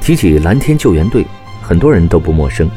[0.00, 1.24] 提起蓝天救援队，
[1.60, 2.68] 很多人都不陌生。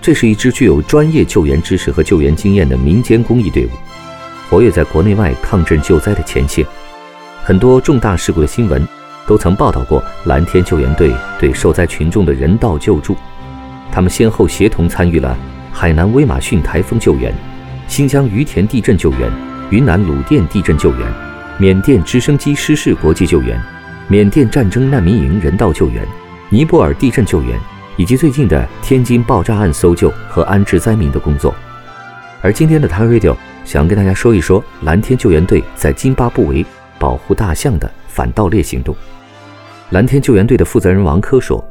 [0.00, 3.70] 这是一支具有专业救援知识和救援经验的民间公益队伍，
[4.48, 6.64] 活跃在国内外抗震救灾的前线。
[7.42, 8.86] 很多重大事故的新闻
[9.26, 13.16] 都曾报道过蓝天救援队对受灾群众的人道救助。
[13.90, 15.36] 他们先后协同参与了
[15.72, 17.34] 海南威马逊台风救援、
[17.88, 19.32] 新疆于田地震救援、
[19.70, 21.12] 云南鲁甸地震救援、
[21.58, 23.60] 缅甸直升机失事国际救援、
[24.06, 26.06] 缅甸战争难民营人道救援、
[26.50, 27.60] 尼泊尔地震救援，
[27.96, 31.54] 以及最近的天津爆炸案搜救和安置灾民的工作。
[32.40, 36.64] 而今天的 t Radio 想跟大家说一说蓝天救援队在津巴布韦
[36.98, 38.96] 保护大象的反盗猎行动。
[39.90, 41.62] 蓝天救援队的负责人王科说。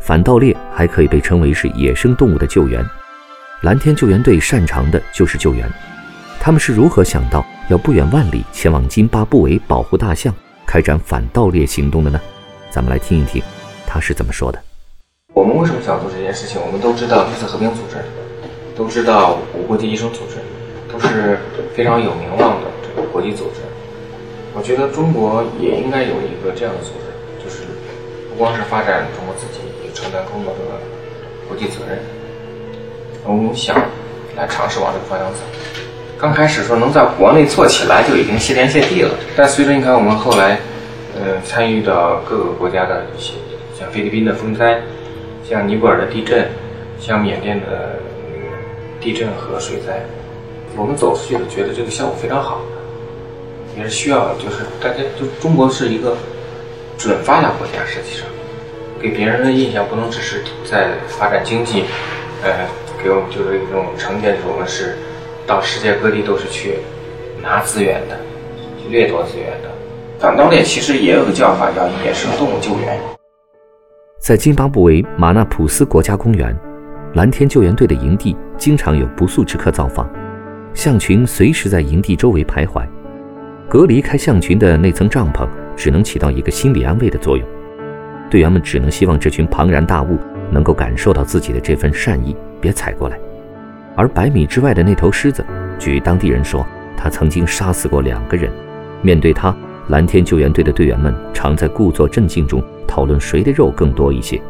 [0.00, 2.84] 反盗猎还可以被称为是野生动物的救援，
[3.60, 5.64] 蓝天救援队擅长的就是救援。
[6.40, 10.34] 他们是如何想到要不远万里前往津巴布韦保护大象，
[10.66, 12.20] 开展反盗猎行动的呢？
[12.68, 13.40] 咱们来听一听
[13.92, 14.58] 他是怎么说的。
[15.34, 16.58] 我们为什么想做这件事情？
[16.64, 17.98] 我们都知道绿色和平组织，
[18.74, 20.40] 都知道无国际医生组织，
[20.90, 21.38] 都是
[21.76, 23.60] 非常有名望的这个国际组织。
[24.54, 27.64] 我觉得中国也应该有一个这样的组织，就是
[28.30, 29.60] 不光是发展中国自己。
[29.84, 30.60] 也承担更多的
[31.46, 31.98] 国际责任，
[33.24, 33.76] 我们想
[34.34, 35.40] 来尝试往这个方向走。
[36.18, 40.58] 刚开始说能在国内做起来就已经谢天谢地了，但随着你看我们后来，
[41.14, 43.34] 呃，参与到各个国家的一些，
[43.92, 44.80] 菲律宾的风灾，
[45.48, 46.48] 像尼泊尔的地震，
[46.98, 47.98] 像缅甸的
[48.98, 50.02] 地震和水灾，
[50.76, 52.62] 我们走出去觉得这个效果非常好，
[53.76, 56.16] 也是需要就是大家就中国是一个
[56.96, 58.26] 准发达国家，实际上。
[59.00, 61.84] 给别人的印象不能只是在发展经济，
[62.42, 62.66] 呃，
[63.02, 64.96] 给我们就是一种成见，就是我们是
[65.46, 66.78] 到世界各地都是去
[67.42, 68.16] 拿资源的，
[68.80, 69.68] 去掠夺资源的。
[70.20, 72.96] 反盗猎其实也有个叫法叫野生动物救援。
[74.22, 76.56] 在津巴布韦马纳普斯国家公园，
[77.14, 80.08] 蓝天救援队的营地经常有不速之客造访，
[80.74, 82.86] 象群随时在营地周围徘徊，
[83.68, 85.44] 隔离开象群的那层帐篷
[85.74, 87.44] 只能起到一个心理安慰的作用。
[88.30, 90.16] 队员们只能希望这群庞然大物
[90.52, 93.18] 能够感受到自己的这份善意，别踩过来。
[93.96, 95.44] 而百米之外的那头狮子，
[95.80, 96.64] 据当地人说，
[96.96, 98.48] 他曾经杀死过两个人。
[99.02, 99.52] 面对他，
[99.92, 104.40] 蓝天救援队的队员们常在故作镇静中讨论谁的肉更多一些。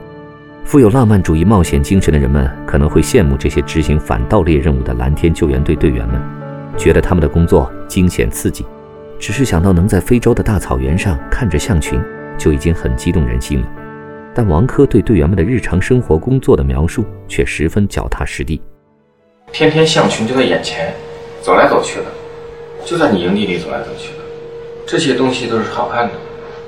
[0.63, 6.23] 富有浪漫主义冒险精神的人们可能会羡慕这些执行反盗猎任务的蓝天救援队队员们，
[6.77, 8.65] 觉得他们的工作惊险刺激。
[9.19, 12.01] 只是想到能在非洲的大草原上看着象群。
[12.39, 13.69] 就已经很激动人心了，
[14.35, 18.61] 但王珂对队员们的日常生活工作的描述却十分脚踏实地。
[19.53, 20.93] 天天象群就在眼前，
[21.41, 22.07] 走来走去的，
[22.85, 24.22] 就在你营地里走来走去的，
[24.93, 26.13] 这些东西都是好看的。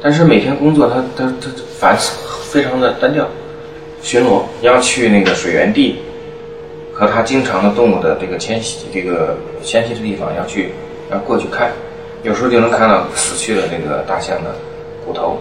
[0.01, 1.95] 但是每天工作，他他他繁
[2.51, 3.29] 非常的单调。
[4.01, 5.97] 巡逻要去那个水源地，
[6.91, 10.73] 和他经常的动物的这个迁徙这个迁徙的地方要去
[11.13, 11.71] 要过去看，
[12.23, 14.55] 有时候就能看到死去的那个大象的
[15.05, 15.39] 骨头。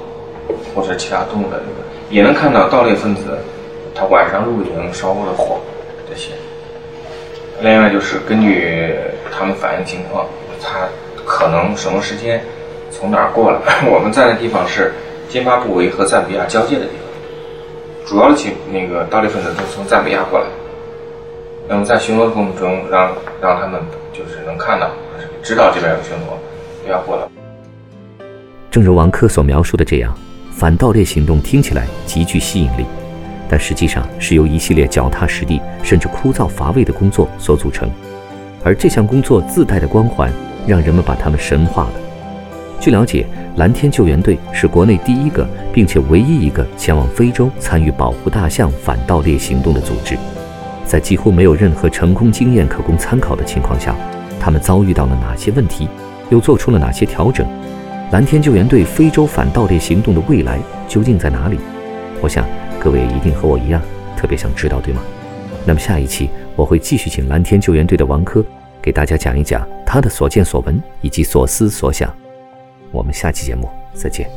[0.75, 3.37] 或者其他动物的那个，也能看到盗猎分子，
[3.95, 5.61] 他晚上露营烧过的火，
[6.09, 6.31] 这些。
[7.61, 8.93] 另外就是根据
[9.31, 10.25] 他们反映情况，
[10.61, 10.89] 他
[11.23, 12.43] 可能什么时间
[13.03, 13.59] 从哪儿过来。
[13.91, 14.93] 我们在的地方是
[15.27, 20.45] 津巴布韦和赞比亚交界的地方，主要的情那个盗猎分子都从赞比亚过来。
[21.67, 23.81] 那么在巡逻的过程中，让让他们
[24.13, 24.89] 就是能看到，
[25.41, 26.37] 知道这边有巡逻，
[26.85, 27.23] 不要过来。
[28.71, 30.15] 正如王珂所描述的这样。
[30.49, 32.85] 反盗猎行动听起来极具吸引力，
[33.49, 37.89] 但实际上是由一系列脚踏实地甚至枯燥乏味的工作所组成，
[38.63, 40.31] 而这项工作自带的光环，
[40.65, 41.93] 让人们把他们神化了。
[42.83, 43.25] 据了解，
[43.55, 50.17] 蓝天救援队是国内第一个并且唯一一个前往非洲参与保护大象反盗猎行动的组织。
[50.85, 53.95] 在几乎没有任何成功经验可供参考的情况下，
[54.37, 55.87] 他们遭遇到了哪些问题，
[56.29, 57.47] 又做出了哪些调整？
[58.11, 61.57] 蓝天救援队非洲反盗猎行动的未来究竟在哪里？
[62.21, 62.45] 我想
[62.81, 63.81] 各位一定和我一样
[64.17, 64.99] 特别想知道，对吗？
[65.65, 68.45] 那么下一期我会继续请蓝天救援队的王珂
[68.81, 72.13] 给大家讲一讲他的所见所闻以及所思所想。
[72.93, 74.29] 我们下期节目再见。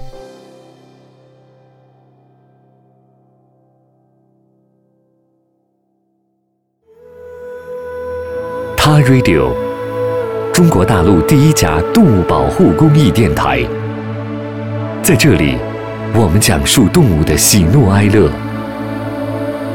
[8.77, 9.53] 他 radio
[10.55, 13.63] 中国大陆第一家动物保护公益电台。
[15.03, 15.59] 在这里，
[16.15, 18.31] 我们讲述动物的喜怒哀乐。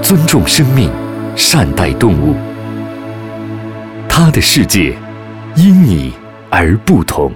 [0.02, 0.90] 尊重生命，
[1.36, 2.36] 善待动物。
[4.10, 4.98] 他的世界
[5.56, 6.14] 因你
[6.50, 7.32] 而不同。